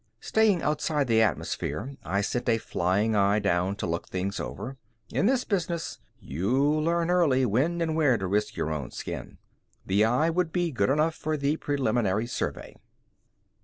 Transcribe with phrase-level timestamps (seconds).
[0.19, 4.77] Staying outside the atmosphere, I sent a flying eye down to look things over.
[5.11, 9.37] In this business, you learn early when and where to risk your own skin.
[9.85, 12.75] The eye would be good enough for the preliminary survey.